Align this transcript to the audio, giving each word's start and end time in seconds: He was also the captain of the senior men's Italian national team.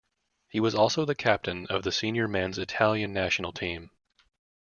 He 0.49 0.59
was 0.59 0.73
also 0.73 1.05
the 1.05 1.13
captain 1.13 1.67
of 1.67 1.83
the 1.83 1.91
senior 1.91 2.27
men's 2.27 2.57
Italian 2.57 3.13
national 3.13 3.51
team. 3.53 3.91